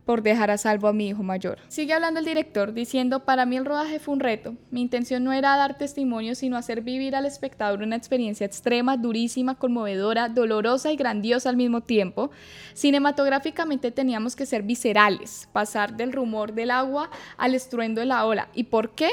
por 0.05 0.21
dejar 0.21 0.51
a 0.51 0.57
salvo 0.57 0.87
a 0.87 0.93
mi 0.93 1.09
hijo 1.09 1.23
mayor. 1.23 1.57
Sigue 1.67 1.93
hablando 1.93 2.19
el 2.19 2.25
director 2.25 2.73
diciendo, 2.73 3.21
para 3.25 3.45
mí 3.45 3.57
el 3.57 3.65
rodaje 3.65 3.99
fue 3.99 4.13
un 4.13 4.19
reto. 4.19 4.55
Mi 4.71 4.81
intención 4.81 5.23
no 5.23 5.33
era 5.33 5.57
dar 5.57 5.77
testimonio, 5.77 6.35
sino 6.35 6.57
hacer 6.57 6.81
vivir 6.81 7.15
al 7.15 7.25
espectador 7.25 7.81
una 7.81 7.95
experiencia 7.95 8.45
extrema, 8.45 8.97
durísima, 8.97 9.55
conmovedora, 9.55 10.29
dolorosa 10.29 10.91
y 10.91 10.95
grandiosa 10.95 11.49
al 11.49 11.57
mismo 11.57 11.81
tiempo. 11.81 12.31
Cinematográficamente 12.73 13.91
teníamos 13.91 14.35
que 14.35 14.45
ser 14.45 14.63
viscerales, 14.63 15.49
pasar 15.51 15.97
del 15.97 16.13
rumor 16.13 16.53
del 16.53 16.71
agua 16.71 17.09
al 17.37 17.55
estruendo 17.55 18.01
de 18.01 18.07
la 18.07 18.25
ola. 18.25 18.49
¿Y 18.53 18.65
por 18.65 18.91
qué? 18.91 19.09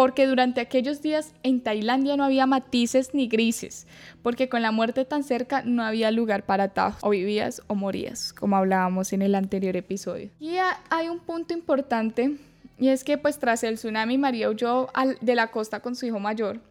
Porque 0.00 0.26
durante 0.26 0.62
aquellos 0.62 1.02
días 1.02 1.34
en 1.42 1.60
Tailandia 1.60 2.16
no 2.16 2.24
había 2.24 2.46
matices 2.46 3.12
ni 3.12 3.28
grises, 3.28 3.86
porque 4.22 4.48
con 4.48 4.62
la 4.62 4.72
muerte 4.72 5.04
tan 5.04 5.22
cerca 5.22 5.60
no 5.62 5.82
había 5.82 6.10
lugar 6.10 6.46
para 6.46 6.64
atajos, 6.64 7.04
o 7.04 7.10
vivías 7.10 7.60
o 7.66 7.74
morías, 7.74 8.32
como 8.32 8.56
hablábamos 8.56 9.12
en 9.12 9.20
el 9.20 9.34
anterior 9.34 9.76
episodio. 9.76 10.30
Y 10.40 10.56
hay 10.88 11.10
un 11.10 11.18
punto 11.18 11.52
importante, 11.52 12.38
y 12.78 12.88
es 12.88 13.04
que 13.04 13.18
pues 13.18 13.38
tras 13.38 13.62
el 13.62 13.74
tsunami 13.74 14.16
María 14.16 14.48
huyó 14.48 14.88
de 15.20 15.34
la 15.34 15.48
costa 15.48 15.80
con 15.80 15.94
su 15.94 16.06
hijo 16.06 16.18
mayor, 16.18 16.62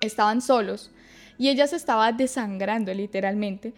estaban 0.00 0.40
solos, 0.40 0.92
y 1.38 1.48
ella 1.48 1.66
se 1.66 1.74
estaba 1.74 2.12
desangrando 2.12 2.94
literalmente, 2.94 3.74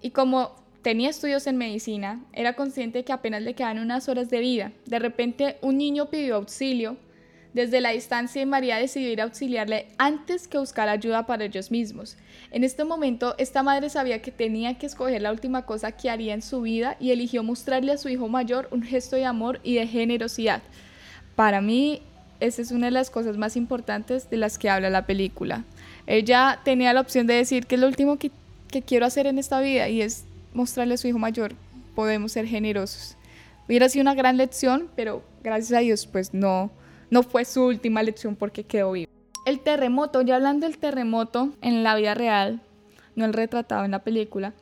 y 0.00 0.12
como 0.12 0.56
tenía 0.80 1.10
estudios 1.10 1.46
en 1.46 1.58
medicina, 1.58 2.24
era 2.32 2.54
consciente 2.54 3.04
que 3.04 3.12
apenas 3.12 3.42
le 3.42 3.52
quedaban 3.52 3.78
unas 3.78 4.08
horas 4.08 4.30
de 4.30 4.40
vida. 4.40 4.72
De 4.86 5.00
repente 5.00 5.58
un 5.60 5.76
niño 5.76 6.06
pidió 6.08 6.36
auxilio 6.36 6.96
desde 7.56 7.80
la 7.80 7.92
distancia 7.92 8.44
María 8.44 8.76
decidió 8.76 9.10
ir 9.10 9.22
a 9.22 9.24
auxiliarle 9.24 9.86
antes 9.96 10.46
que 10.46 10.58
buscar 10.58 10.90
ayuda 10.90 11.24
para 11.24 11.46
ellos 11.46 11.70
mismos. 11.70 12.18
En 12.50 12.64
este 12.64 12.84
momento, 12.84 13.34
esta 13.38 13.62
madre 13.62 13.88
sabía 13.88 14.20
que 14.20 14.30
tenía 14.30 14.76
que 14.76 14.84
escoger 14.84 15.22
la 15.22 15.32
última 15.32 15.62
cosa 15.62 15.92
que 15.92 16.10
haría 16.10 16.34
en 16.34 16.42
su 16.42 16.60
vida 16.60 16.98
y 17.00 17.12
eligió 17.12 17.42
mostrarle 17.42 17.92
a 17.92 17.96
su 17.96 18.10
hijo 18.10 18.28
mayor 18.28 18.68
un 18.72 18.82
gesto 18.82 19.16
de 19.16 19.24
amor 19.24 19.60
y 19.62 19.76
de 19.76 19.86
generosidad. 19.86 20.60
Para 21.34 21.62
mí, 21.62 22.02
esa 22.40 22.60
es 22.60 22.72
una 22.72 22.88
de 22.88 22.92
las 22.92 23.08
cosas 23.08 23.38
más 23.38 23.56
importantes 23.56 24.28
de 24.28 24.36
las 24.36 24.58
que 24.58 24.68
habla 24.68 24.90
la 24.90 25.06
película. 25.06 25.64
Ella 26.06 26.60
tenía 26.62 26.92
la 26.92 27.00
opción 27.00 27.26
de 27.26 27.36
decir 27.36 27.66
que 27.66 27.76
es 27.76 27.80
lo 27.80 27.86
último 27.86 28.18
que, 28.18 28.32
que 28.68 28.82
quiero 28.82 29.06
hacer 29.06 29.26
en 29.26 29.38
esta 29.38 29.60
vida 29.60 29.88
y 29.88 30.02
es 30.02 30.26
mostrarle 30.52 30.92
a 30.92 30.98
su 30.98 31.08
hijo 31.08 31.18
mayor, 31.18 31.54
podemos 31.94 32.32
ser 32.32 32.46
generosos. 32.46 33.16
Hubiera 33.66 33.88
sido 33.88 34.02
una 34.02 34.14
gran 34.14 34.36
lección, 34.36 34.90
pero 34.94 35.22
gracias 35.42 35.72
a 35.72 35.80
Dios 35.80 36.06
pues 36.06 36.34
no, 36.34 36.70
no 37.10 37.22
fue 37.22 37.44
su 37.44 37.64
última 37.64 38.02
lección 38.02 38.36
porque 38.36 38.64
quedó 38.64 38.92
vivo. 38.92 39.10
El 39.44 39.60
terremoto, 39.60 40.22
ya 40.22 40.36
hablando 40.36 40.66
del 40.66 40.78
terremoto 40.78 41.52
en 41.60 41.84
la 41.84 41.94
vida 41.94 42.14
real, 42.14 42.60
no 43.14 43.24
el 43.24 43.32
retratado 43.32 43.84
en 43.84 43.92
la 43.92 44.02
película, 44.02 44.54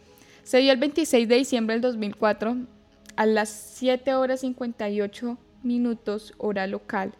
se 0.42 0.58
dio 0.58 0.72
el 0.72 0.78
26 0.78 1.26
de 1.26 1.36
diciembre 1.36 1.74
del 1.74 1.80
2004 1.80 2.56
a 3.16 3.26
las 3.26 3.48
7 3.48 4.14
horas 4.14 4.40
58 4.40 5.38
minutos 5.62 6.34
hora 6.36 6.66
local 6.66 7.14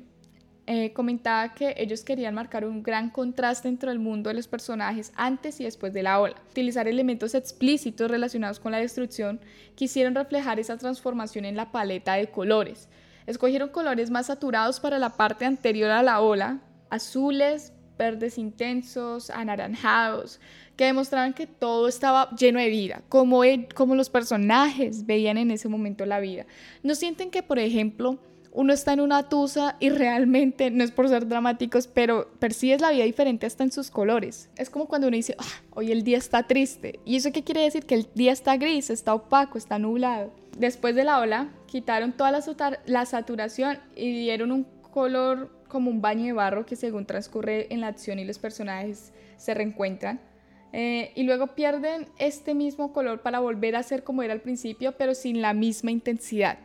eh, 0.67 0.93
comentaba 0.93 1.55
que 1.55 1.75
ellos 1.77 2.05
querían 2.05 2.35
marcar 2.35 2.65
un 2.65 2.85
gran 2.85 3.11
contraste 3.11 3.67
entre 3.67 3.91
el 3.91 3.99
mundo 3.99 4.29
de 4.29 4.35
los 4.35 4.47
personajes 4.47 5.13
antes 5.17 5.61
y 5.61 5.65
después 5.65 5.93
de 5.93 6.05
la 6.05 6.21
ola. 6.21 6.37
Utilizar 6.51 6.87
elementos 6.87 7.35
explícitos 7.35 8.09
relacionados 8.09 8.61
con 8.61 8.71
la 8.71 8.79
destrucción 8.79 9.41
quisieron 9.75 10.15
reflejar 10.15 10.61
esa 10.61 10.77
transformación 10.77 11.47
en 11.47 11.57
la 11.57 11.73
paleta 11.73 12.15
de 12.15 12.29
colores. 12.29 12.89
Escogieron 13.27 13.71
colores 13.71 14.11
más 14.11 14.27
saturados 14.27 14.79
para 14.79 15.01
la 15.01 15.17
parte 15.17 15.45
anterior 15.45 15.91
a 15.91 16.03
la 16.03 16.21
ola, 16.21 16.61
azules, 16.91 17.73
verdes 17.99 18.39
intensos, 18.39 19.31
anaranjados, 19.31 20.41
que 20.77 20.85
demostraban 20.85 21.35
que 21.35 21.47
todo 21.47 21.89
estaba 21.89 22.31
lleno 22.37 22.59
de 22.61 22.69
vida, 22.69 23.03
como, 23.09 23.43
como 23.75 23.95
los 23.95 24.11
personajes 24.11 25.07
veían 25.07 25.39
en 25.39 25.51
ese 25.51 25.69
momento 25.69 26.07
la 26.07 26.21
vida. 26.21 26.47
¿No 26.83 26.95
sienten 26.95 27.31
que, 27.31 27.43
por 27.43 27.59
ejemplo, 27.59 28.19
uno 28.53 28.73
está 28.73 28.93
en 28.93 29.01
una 29.01 29.29
tusa 29.29 29.77
y 29.81 29.89
realmente, 29.89 30.71
no 30.71 30.85
es 30.85 30.91
por 30.91 31.09
ser 31.09 31.27
dramáticos, 31.27 31.87
pero 31.87 32.31
percibes 32.39 32.81
la 32.81 32.91
vida 32.91 33.05
diferente 33.05 33.47
hasta 33.47 33.65
en 33.65 33.73
sus 33.73 33.91
colores. 33.91 34.51
Es 34.57 34.71
como 34.71 34.87
cuando 34.87 35.09
uno 35.09 35.17
dice, 35.17 35.35
ah, 35.39 35.63
hoy 35.71 35.91
el 35.91 36.05
día 36.05 36.19
está 36.19 36.47
triste. 36.47 37.01
¿Y 37.05 37.17
eso 37.17 37.33
qué 37.33 37.43
quiere 37.43 37.63
decir? 37.63 37.87
Que 37.87 37.95
el 37.95 38.09
día 38.15 38.33
está 38.33 38.57
gris, 38.57 38.91
está 38.91 39.15
opaco, 39.15 39.57
está 39.57 39.79
nublado. 39.79 40.33
Después 40.59 40.95
de 40.95 41.05
la 41.05 41.21
ola, 41.21 41.49
quitaron 41.67 42.13
toda 42.13 42.31
la, 42.31 42.43
la 42.85 43.07
saturación 43.07 43.79
y 43.97 44.13
dieron 44.13 44.53
un 44.53 44.65
color 44.93 45.51
como 45.69 45.91
un 45.91 46.03
baño 46.03 46.27
de 46.27 46.33
barro 46.33 46.67
que 46.67 46.77
según 46.77 47.07
transcurre 47.07 47.73
en 47.73 47.81
la 47.81 47.87
acción 47.87 48.19
y 48.19 48.25
los 48.25 48.39
personajes 48.39 49.13
se 49.39 49.55
reencuentran. 49.55 50.21
Eh, 50.75 51.13
y 51.15 51.25
luego 51.25 51.49
pierden 51.49 52.09
este 52.19 52.55
mismo 52.55 52.95
color 52.95 53.21
para 53.21 53.41
volver 53.41 53.77
a 53.77 53.83
ser 53.83 54.05
como 54.05 54.23
era 54.23 54.33
al 54.33 54.41
principio, 54.41 54.93
pero 54.93 55.15
sin 55.15 55.43
la 55.43 55.53
misma 55.53 55.91
intensidad. 55.91 56.59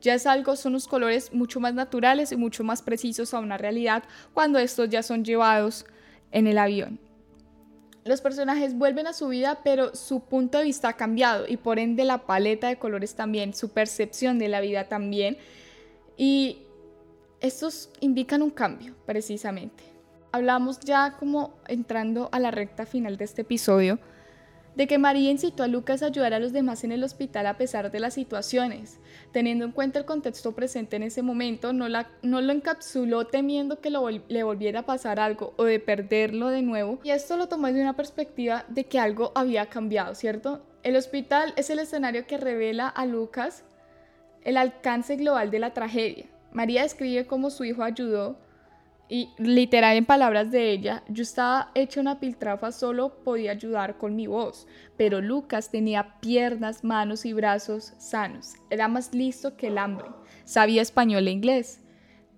Ya 0.00 0.14
es 0.14 0.26
algo, 0.26 0.56
son 0.56 0.72
los 0.72 0.88
colores 0.88 1.32
mucho 1.34 1.60
más 1.60 1.74
naturales 1.74 2.32
y 2.32 2.36
mucho 2.36 2.64
más 2.64 2.80
precisos 2.80 3.34
a 3.34 3.38
una 3.38 3.58
realidad 3.58 4.02
cuando 4.32 4.58
estos 4.58 4.88
ya 4.88 5.02
son 5.02 5.24
llevados 5.24 5.84
en 6.32 6.46
el 6.46 6.56
avión. 6.56 6.98
Los 8.04 8.22
personajes 8.22 8.74
vuelven 8.74 9.06
a 9.06 9.12
su 9.12 9.28
vida, 9.28 9.60
pero 9.62 9.94
su 9.94 10.20
punto 10.20 10.56
de 10.56 10.64
vista 10.64 10.88
ha 10.88 10.92
cambiado 10.94 11.46
y 11.46 11.58
por 11.58 11.78
ende 11.78 12.04
la 12.04 12.24
paleta 12.26 12.68
de 12.68 12.78
colores 12.78 13.14
también, 13.14 13.52
su 13.52 13.68
percepción 13.68 14.38
de 14.38 14.48
la 14.48 14.62
vida 14.62 14.84
también. 14.84 15.36
Y 16.16 16.62
estos 17.42 17.90
indican 18.00 18.40
un 18.40 18.50
cambio, 18.50 18.94
precisamente 19.04 19.90
hablamos 20.32 20.80
ya 20.80 21.16
como 21.18 21.54
entrando 21.68 22.28
a 22.32 22.38
la 22.38 22.50
recta 22.50 22.86
final 22.86 23.16
de 23.16 23.24
este 23.24 23.42
episodio, 23.42 23.98
de 24.76 24.86
que 24.86 24.98
María 24.98 25.30
incitó 25.30 25.62
a 25.62 25.66
Lucas 25.68 26.02
a 26.02 26.06
ayudar 26.06 26.32
a 26.32 26.38
los 26.38 26.52
demás 26.52 26.84
en 26.84 26.92
el 26.92 27.02
hospital 27.02 27.46
a 27.46 27.56
pesar 27.56 27.90
de 27.90 28.00
las 28.00 28.14
situaciones. 28.14 28.98
Teniendo 29.32 29.64
en 29.64 29.72
cuenta 29.72 29.98
el 29.98 30.04
contexto 30.04 30.52
presente 30.52 30.96
en 30.96 31.02
ese 31.02 31.22
momento, 31.22 31.72
no, 31.72 31.88
la, 31.88 32.08
no 32.22 32.40
lo 32.40 32.52
encapsuló 32.52 33.26
temiendo 33.26 33.80
que 33.80 33.90
le 33.90 34.42
volviera 34.42 34.80
a 34.80 34.86
pasar 34.86 35.18
algo 35.18 35.54
o 35.56 35.64
de 35.64 35.80
perderlo 35.80 36.48
de 36.48 36.62
nuevo. 36.62 37.00
Y 37.02 37.10
esto 37.10 37.36
lo 37.36 37.48
tomó 37.48 37.66
desde 37.66 37.82
una 37.82 37.96
perspectiva 37.96 38.64
de 38.68 38.84
que 38.84 38.98
algo 38.98 39.32
había 39.34 39.66
cambiado, 39.66 40.14
¿cierto? 40.14 40.62
El 40.82 40.96
hospital 40.96 41.52
es 41.56 41.68
el 41.68 41.80
escenario 41.80 42.26
que 42.26 42.38
revela 42.38 42.88
a 42.88 43.06
Lucas 43.06 43.64
el 44.44 44.56
alcance 44.56 45.16
global 45.16 45.50
de 45.50 45.58
la 45.58 45.74
tragedia. 45.74 46.26
María 46.52 46.82
describe 46.82 47.26
cómo 47.26 47.50
su 47.50 47.64
hijo 47.64 47.82
ayudó 47.82 48.38
y 49.10 49.30
literal 49.38 49.96
en 49.96 50.06
palabras 50.06 50.52
de 50.52 50.70
ella, 50.70 51.02
yo 51.08 51.24
estaba 51.24 51.72
hecha 51.74 52.00
una 52.00 52.20
piltrafa, 52.20 52.70
solo 52.70 53.22
podía 53.24 53.50
ayudar 53.50 53.98
con 53.98 54.14
mi 54.14 54.28
voz, 54.28 54.68
pero 54.96 55.20
Lucas 55.20 55.70
tenía 55.70 56.20
piernas, 56.20 56.84
manos 56.84 57.26
y 57.26 57.32
brazos 57.32 57.92
sanos, 57.98 58.54
era 58.70 58.86
más 58.86 59.12
listo 59.12 59.56
que 59.56 59.66
el 59.66 59.78
hambre, 59.78 60.06
sabía 60.44 60.80
español 60.80 61.26
e 61.26 61.32
inglés, 61.32 61.80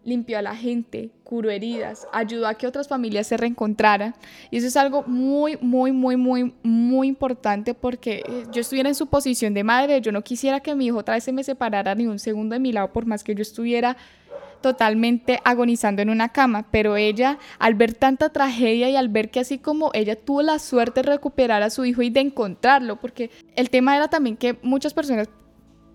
limpió 0.04 0.38
a 0.38 0.42
la 0.42 0.56
gente, 0.56 1.10
curó 1.22 1.50
heridas, 1.50 2.06
ayudó 2.12 2.48
a 2.48 2.54
que 2.54 2.66
otras 2.66 2.88
familias 2.88 3.26
se 3.28 3.36
reencontraran. 3.36 4.14
Y 4.50 4.56
eso 4.56 4.66
es 4.66 4.76
algo 4.76 5.04
muy, 5.04 5.56
muy, 5.60 5.92
muy, 5.92 6.16
muy, 6.16 6.54
muy 6.62 7.06
importante 7.06 7.72
porque 7.74 8.24
eh, 8.26 8.44
yo 8.50 8.62
estuviera 8.62 8.88
en 8.88 8.96
su 8.96 9.06
posición 9.06 9.54
de 9.54 9.62
madre, 9.62 10.00
yo 10.00 10.10
no 10.10 10.22
quisiera 10.22 10.58
que 10.58 10.74
mi 10.74 10.86
hijo 10.86 10.98
otra 10.98 11.14
vez 11.14 11.24
se 11.24 11.32
me 11.32 11.44
separara 11.44 11.94
ni 11.94 12.06
un 12.06 12.18
segundo 12.18 12.54
de 12.54 12.58
mi 12.58 12.72
lado 12.72 12.92
por 12.92 13.06
más 13.06 13.22
que 13.22 13.34
yo 13.34 13.42
estuviera 13.42 13.96
totalmente 14.62 15.40
agonizando 15.44 16.00
en 16.00 16.08
una 16.08 16.30
cama, 16.30 16.66
pero 16.70 16.96
ella, 16.96 17.38
al 17.58 17.74
ver 17.74 17.94
tanta 17.94 18.30
tragedia 18.30 18.88
y 18.88 18.96
al 18.96 19.08
ver 19.08 19.30
que 19.30 19.40
así 19.40 19.58
como 19.58 19.90
ella 19.92 20.16
tuvo 20.16 20.42
la 20.42 20.58
suerte 20.58 21.02
de 21.02 21.10
recuperar 21.10 21.62
a 21.62 21.70
su 21.70 21.84
hijo 21.84 22.02
y 22.02 22.10
de 22.10 22.20
encontrarlo, 22.20 23.00
porque 23.00 23.30
el 23.56 23.68
tema 23.68 23.96
era 23.96 24.08
también 24.08 24.36
que 24.36 24.58
muchas 24.62 24.94
personas 24.94 25.28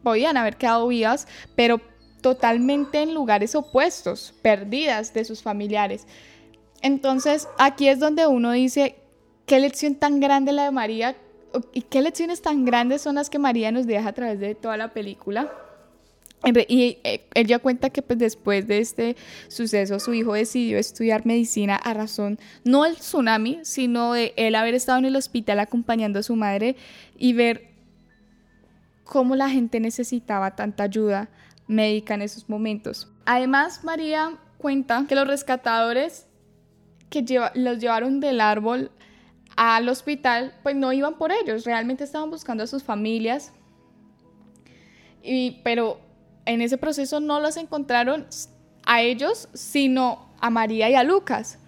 podían 0.03 0.37
haber 0.37 0.57
quedado 0.57 0.87
vivas, 0.87 1.27
pero 1.55 1.81
totalmente 2.21 3.01
en 3.01 3.13
lugares 3.13 3.55
opuestos, 3.55 4.33
perdidas 4.41 5.13
de 5.13 5.25
sus 5.25 5.41
familiares. 5.41 6.05
Entonces, 6.81 7.47
aquí 7.57 7.87
es 7.87 7.99
donde 7.99 8.27
uno 8.27 8.51
dice, 8.51 8.95
qué 9.45 9.59
lección 9.59 9.95
tan 9.95 10.19
grande 10.19 10.51
la 10.51 10.65
de 10.65 10.71
María 10.71 11.15
y 11.73 11.81
qué 11.81 12.01
lecciones 12.01 12.41
tan 12.41 12.65
grandes 12.65 13.01
son 13.01 13.15
las 13.15 13.29
que 13.29 13.39
María 13.39 13.71
nos 13.71 13.87
deja 13.87 14.09
a 14.09 14.13
través 14.13 14.39
de 14.39 14.55
toda 14.55 14.77
la 14.77 14.93
película. 14.93 15.51
Y 16.43 16.99
eh, 17.03 17.59
cuenta 17.59 17.89
que 17.89 18.01
pues, 18.01 18.19
después 18.19 18.67
de 18.67 18.79
este 18.79 19.15
suceso 19.47 19.99
su 19.99 20.13
hijo 20.13 20.33
decidió 20.33 20.77
estudiar 20.77 21.25
medicina 21.25 21.75
a 21.75 21.93
razón 21.93 22.39
no 22.63 22.83
del 22.83 22.95
tsunami, 22.95 23.59
sino 23.63 24.13
de 24.13 24.33
él 24.37 24.55
haber 24.55 24.75
estado 24.75 24.99
en 24.99 25.05
el 25.05 25.15
hospital 25.15 25.59
acompañando 25.59 26.19
a 26.19 26.23
su 26.23 26.35
madre 26.35 26.75
y 27.17 27.33
ver 27.33 27.71
cómo 29.03 29.35
la 29.35 29.49
gente 29.49 29.79
necesitaba 29.79 30.55
tanta 30.55 30.83
ayuda 30.83 31.29
médica 31.67 32.13
en 32.13 32.21
esos 32.21 32.47
momentos. 32.47 33.11
Además, 33.25 33.83
María 33.83 34.37
cuenta 34.57 35.05
que 35.07 35.15
los 35.15 35.27
rescatadores 35.27 36.27
que 37.09 37.25
los 37.55 37.79
llevaron 37.79 38.19
del 38.19 38.41
árbol 38.41 38.91
al 39.55 39.89
hospital, 39.89 40.53
pues 40.61 40.75
no 40.75 40.93
iban 40.93 41.17
por 41.17 41.31
ellos, 41.31 41.65
realmente 41.65 42.03
estaban 42.03 42.29
buscando 42.29 42.63
a 42.63 42.67
sus 42.67 42.83
familias. 42.83 43.53
Y, 45.23 45.61
pero 45.63 45.99
en 46.47 46.61
ese 46.61 46.77
proceso 46.77 47.19
no 47.19 47.39
los 47.39 47.57
encontraron 47.57 48.25
a 48.85 49.01
ellos, 49.01 49.49
sino 49.53 50.29
a 50.39 50.49
María 50.49 50.89
y 50.89 50.95
a 50.95 51.03
Lucas. 51.03 51.59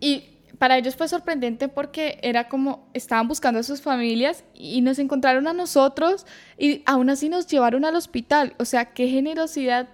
Y 0.00 0.24
para 0.58 0.78
ellos 0.78 0.96
fue 0.96 1.08
sorprendente 1.08 1.68
porque 1.68 2.18
era 2.22 2.48
como 2.48 2.88
estaban 2.94 3.28
buscando 3.28 3.60
a 3.60 3.62
sus 3.62 3.82
familias 3.82 4.42
y 4.54 4.80
nos 4.80 4.98
encontraron 4.98 5.46
a 5.46 5.52
nosotros 5.52 6.26
y 6.58 6.82
aún 6.86 7.10
así 7.10 7.28
nos 7.28 7.46
llevaron 7.46 7.84
al 7.84 7.94
hospital. 7.94 8.54
O 8.58 8.64
sea, 8.64 8.86
qué 8.86 9.08
generosidad 9.08 9.88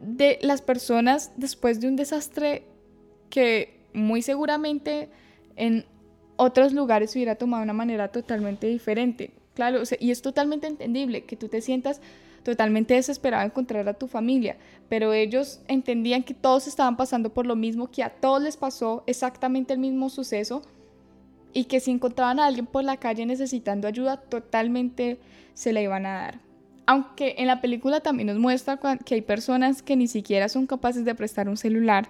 de 0.00 0.38
las 0.42 0.62
personas 0.62 1.32
después 1.36 1.80
de 1.80 1.88
un 1.88 1.96
desastre 1.96 2.64
que 3.30 3.80
muy 3.92 4.22
seguramente 4.22 5.08
en 5.56 5.86
otros 6.36 6.72
lugares 6.72 7.14
hubiera 7.14 7.36
tomado 7.36 7.60
de 7.60 7.64
una 7.64 7.72
manera 7.72 8.08
totalmente 8.08 8.66
diferente. 8.66 9.30
Claro, 9.54 9.82
y 10.00 10.10
es 10.10 10.20
totalmente 10.20 10.66
entendible 10.66 11.24
que 11.24 11.36
tú 11.36 11.48
te 11.48 11.60
sientas 11.60 12.00
totalmente 12.44 12.94
desesperado 12.94 13.40
de 13.40 13.46
encontrar 13.46 13.88
a 13.88 13.94
tu 13.94 14.06
familia, 14.06 14.56
pero 14.88 15.12
ellos 15.12 15.60
entendían 15.66 16.22
que 16.22 16.34
todos 16.34 16.68
estaban 16.68 16.96
pasando 16.96 17.32
por 17.32 17.46
lo 17.46 17.56
mismo, 17.56 17.90
que 17.90 18.04
a 18.04 18.10
todos 18.10 18.42
les 18.42 18.56
pasó 18.56 19.02
exactamente 19.06 19.72
el 19.72 19.80
mismo 19.80 20.10
suceso 20.10 20.62
y 21.52 21.64
que 21.64 21.80
si 21.80 21.90
encontraban 21.90 22.38
a 22.38 22.46
alguien 22.46 22.66
por 22.66 22.84
la 22.84 22.98
calle 22.98 23.26
necesitando 23.26 23.88
ayuda, 23.88 24.18
totalmente 24.18 25.18
se 25.54 25.72
la 25.72 25.80
iban 25.80 26.06
a 26.06 26.14
dar. 26.14 26.40
Aunque 26.86 27.36
en 27.38 27.46
la 27.46 27.62
película 27.62 28.00
también 28.00 28.26
nos 28.26 28.38
muestra 28.38 28.78
que 29.04 29.14
hay 29.14 29.22
personas 29.22 29.82
que 29.82 29.96
ni 29.96 30.06
siquiera 30.06 30.48
son 30.50 30.66
capaces 30.66 31.04
de 31.04 31.14
prestar 31.14 31.48
un 31.48 31.56
celular 31.56 32.08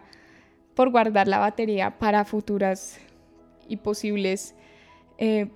por 0.75 0.91
guardar 0.91 1.29
la 1.29 1.39
batería 1.39 1.99
para 1.99 2.25
futuras 2.25 2.99
y 3.69 3.77
posibles 3.77 4.57
eh, 5.19 5.49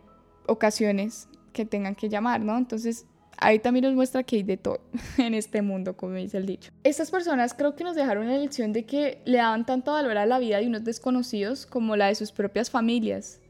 ocasiones 0.47 1.29
que 1.53 1.65
tengan 1.65 1.97
que 1.97 2.09
llamar, 2.09 2.41
¿no? 2.41 2.57
Entonces 2.57 3.07
ahí 3.41 3.59
también 3.59 3.85
nos 3.85 3.95
muestra 3.95 4.23
que 4.23 4.37
hay 4.37 4.43
de 4.43 4.57
todo 4.57 4.81
en 5.19 5.35
este 5.35 5.63
mundo, 5.63 5.97
como 5.97 6.15
dice 6.15 6.39
el 6.39 6.47
dicho. 6.47 6.71
Estas 6.85 7.11
personas 7.11 7.55
creo 7.55 7.75
que 7.75 7.85
nos 7.85 7.97
dejaron 7.97 8.27
la 8.27 8.37
lección 8.37 8.73
de 8.73 8.85
que 8.85 9.23
le 9.25 9.39
daban 9.39 9.67
tanto 9.67 9.93
valor 9.93 10.17
a 10.19 10.27
la 10.27 10.39
vida 10.39 10.59
de 10.59 10.67
unos 10.67 10.85
desconocidos 10.85 11.67
como 11.67 11.97
la 11.97 12.07
de 12.07 12.15
sus 12.15 12.33
propias 12.33 12.71
familias, 12.71 13.41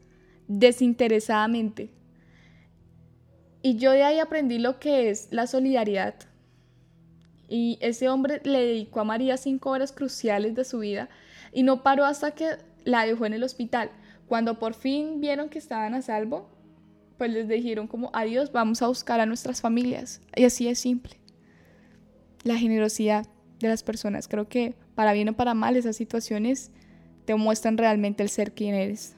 desinteresadamente. 0.47 1.91
Y 3.61 3.77
yo 3.77 3.91
de 3.91 4.03
ahí 4.03 4.19
aprendí 4.19 4.57
lo 4.57 4.79
que 4.79 5.09
es 5.09 5.27
la 5.31 5.47
solidaridad. 5.47 6.15
Y 7.49 7.77
ese 7.81 8.09
hombre 8.09 8.41
le 8.43 8.59
dedicó 8.59 9.01
a 9.01 9.03
María 9.03 9.35
cinco 9.35 9.71
horas 9.71 9.91
cruciales 9.91 10.55
de 10.55 10.63
su 10.63 10.79
vida 10.79 11.09
y 11.51 11.63
no 11.63 11.83
paró 11.83 12.05
hasta 12.05 12.31
que 12.31 12.57
la 12.85 13.05
dejó 13.05 13.25
en 13.25 13.33
el 13.33 13.43
hospital. 13.43 13.91
Cuando 14.27 14.59
por 14.59 14.75
fin 14.75 15.19
vieron 15.19 15.49
que 15.49 15.57
estaban 15.57 15.95
a 15.95 16.03
salvo, 16.03 16.47
pues 17.19 17.31
les 17.31 17.49
dijeron 17.49 17.87
como 17.87 18.09
adiós, 18.13 18.53
vamos 18.53 18.81
a 18.81 18.87
buscar 18.87 19.19
a 19.19 19.25
nuestras 19.25 19.59
familias. 19.59 20.21
Y 20.37 20.45
así 20.45 20.69
es 20.69 20.79
simple. 20.79 21.19
La 22.43 22.55
generosidad 22.55 23.27
de 23.59 23.67
las 23.67 23.83
personas. 23.83 24.29
Creo 24.29 24.47
que 24.47 24.73
para 24.95 25.11
bien 25.11 25.27
o 25.27 25.33
para 25.33 25.53
mal 25.53 25.75
esas 25.75 25.97
situaciones 25.97 26.71
te 27.25 27.35
muestran 27.35 27.77
realmente 27.77 28.23
el 28.23 28.29
ser 28.29 28.53
quien 28.53 28.73
eres. 28.73 29.17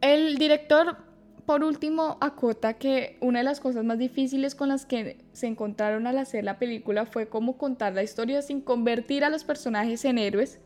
El 0.00 0.38
director, 0.38 0.96
por 1.44 1.62
último, 1.62 2.16
acota 2.22 2.78
que 2.78 3.18
una 3.20 3.40
de 3.40 3.44
las 3.44 3.60
cosas 3.60 3.84
más 3.84 3.98
difíciles 3.98 4.54
con 4.54 4.70
las 4.70 4.86
que 4.86 5.18
se 5.32 5.46
encontraron 5.46 6.06
al 6.06 6.16
hacer 6.16 6.44
la 6.44 6.58
película 6.58 7.04
fue 7.04 7.28
cómo 7.28 7.58
contar 7.58 7.92
la 7.92 8.02
historia 8.02 8.40
sin 8.40 8.62
convertir 8.62 9.24
a 9.24 9.28
los 9.28 9.44
personajes 9.44 10.06
en 10.06 10.16
héroes 10.16 10.58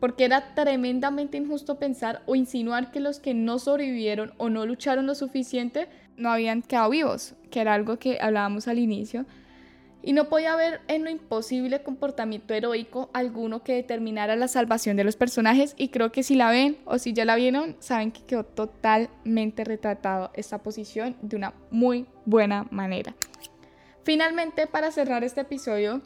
porque 0.00 0.24
era 0.24 0.54
tremendamente 0.54 1.36
injusto 1.36 1.78
pensar 1.78 2.22
o 2.26 2.34
insinuar 2.34 2.90
que 2.90 3.00
los 3.00 3.20
que 3.20 3.34
no 3.34 3.58
sobrevivieron 3.58 4.32
o 4.38 4.48
no 4.48 4.64
lucharon 4.66 5.06
lo 5.06 5.14
suficiente 5.14 5.88
no 6.20 6.30
habían 6.30 6.62
quedado 6.62 6.90
vivos, 6.90 7.34
que 7.50 7.60
era 7.60 7.74
algo 7.74 7.98
que 7.98 8.18
hablábamos 8.20 8.68
al 8.68 8.78
inicio. 8.78 9.26
Y 10.02 10.14
no 10.14 10.28
podía 10.28 10.54
haber 10.54 10.80
en 10.88 11.04
lo 11.04 11.10
imposible 11.10 11.82
comportamiento 11.82 12.54
heroico 12.54 13.10
alguno 13.12 13.62
que 13.62 13.74
determinara 13.74 14.34
la 14.34 14.48
salvación 14.48 14.96
de 14.96 15.04
los 15.04 15.16
personajes 15.16 15.74
y 15.76 15.88
creo 15.88 16.10
que 16.10 16.22
si 16.22 16.36
la 16.36 16.50
ven 16.50 16.78
o 16.86 16.98
si 16.98 17.12
ya 17.12 17.26
la 17.26 17.36
vieron, 17.36 17.76
saben 17.80 18.10
que 18.10 18.24
quedó 18.24 18.44
totalmente 18.44 19.62
retratado 19.62 20.30
esta 20.34 20.58
posición 20.58 21.16
de 21.20 21.36
una 21.36 21.52
muy 21.70 22.06
buena 22.24 22.66
manera. 22.70 23.14
Finalmente, 24.02 24.66
para 24.66 24.90
cerrar 24.90 25.22
este 25.22 25.42
episodio, 25.42 26.00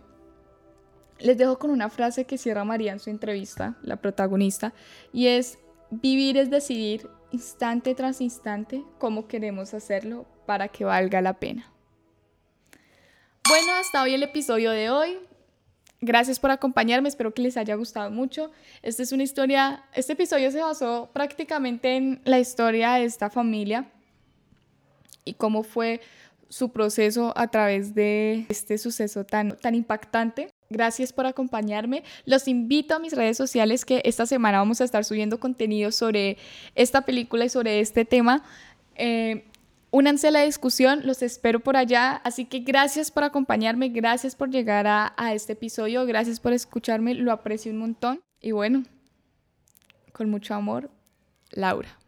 les 1.20 1.38
dejo 1.38 1.60
con 1.60 1.70
una 1.70 1.88
frase 1.88 2.24
que 2.24 2.36
cierra 2.36 2.64
María 2.64 2.92
en 2.92 2.98
su 2.98 3.10
entrevista, 3.10 3.76
la 3.82 3.96
protagonista, 3.96 4.74
y 5.12 5.28
es, 5.28 5.58
vivir 5.90 6.36
es 6.36 6.50
decidir 6.50 7.08
instante 7.34 7.94
tras 7.94 8.20
instante 8.20 8.84
cómo 8.98 9.26
queremos 9.26 9.74
hacerlo 9.74 10.24
para 10.46 10.68
que 10.68 10.84
valga 10.84 11.20
la 11.20 11.34
pena. 11.34 11.70
Bueno, 13.48 13.72
hasta 13.72 14.02
hoy 14.02 14.14
el 14.14 14.22
episodio 14.22 14.70
de 14.70 14.88
hoy. 14.90 15.18
Gracias 16.00 16.38
por 16.38 16.50
acompañarme, 16.50 17.08
espero 17.08 17.34
que 17.34 17.42
les 17.42 17.56
haya 17.56 17.74
gustado 17.74 18.10
mucho. 18.10 18.50
Esta 18.82 19.02
es 19.02 19.12
una 19.12 19.22
historia, 19.22 19.84
este 19.94 20.12
episodio 20.12 20.50
se 20.50 20.60
basó 20.60 21.10
prácticamente 21.12 21.96
en 21.96 22.20
la 22.24 22.38
historia 22.38 22.94
de 22.94 23.04
esta 23.04 23.30
familia 23.30 23.90
y 25.24 25.34
cómo 25.34 25.62
fue 25.62 26.00
su 26.48 26.70
proceso 26.70 27.32
a 27.36 27.48
través 27.48 27.94
de 27.94 28.46
este 28.48 28.78
suceso 28.78 29.24
tan, 29.24 29.56
tan 29.56 29.74
impactante. 29.74 30.50
Gracias 30.74 31.12
por 31.12 31.24
acompañarme. 31.24 32.02
Los 32.24 32.48
invito 32.48 32.96
a 32.96 32.98
mis 32.98 33.12
redes 33.12 33.36
sociales 33.36 33.84
que 33.84 34.02
esta 34.04 34.26
semana 34.26 34.58
vamos 34.58 34.80
a 34.80 34.84
estar 34.84 35.04
subiendo 35.04 35.38
contenido 35.38 35.92
sobre 35.92 36.36
esta 36.74 37.02
película 37.02 37.44
y 37.44 37.48
sobre 37.48 37.78
este 37.78 38.04
tema. 38.04 38.42
Eh, 38.96 39.44
únanse 39.92 40.26
a 40.26 40.30
la 40.32 40.42
discusión, 40.42 41.02
los 41.04 41.22
espero 41.22 41.60
por 41.60 41.76
allá. 41.76 42.20
Así 42.24 42.44
que 42.44 42.58
gracias 42.58 43.12
por 43.12 43.22
acompañarme, 43.22 43.90
gracias 43.90 44.34
por 44.34 44.50
llegar 44.50 44.88
a, 44.88 45.14
a 45.16 45.32
este 45.32 45.52
episodio, 45.52 46.04
gracias 46.06 46.40
por 46.40 46.52
escucharme, 46.52 47.14
lo 47.14 47.30
aprecio 47.30 47.70
un 47.70 47.78
montón. 47.78 48.20
Y 48.40 48.50
bueno, 48.50 48.82
con 50.12 50.28
mucho 50.28 50.54
amor, 50.54 50.90
Laura. 51.52 52.00